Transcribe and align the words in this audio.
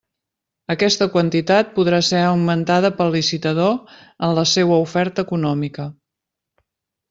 Aquesta 0.75 1.07
quantitat 1.15 1.69
podrà 1.75 1.99
ser 2.07 2.23
augmentada 2.31 2.91
pel 3.01 3.13
licitador 3.17 3.95
en 4.31 4.35
la 4.41 4.49
seua 4.57 4.83
oferta 4.89 5.29
econòmica. 5.31 5.91